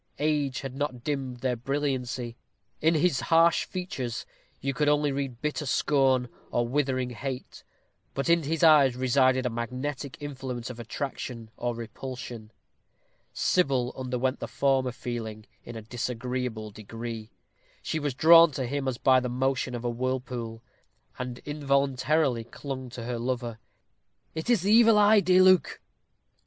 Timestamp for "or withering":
6.49-7.11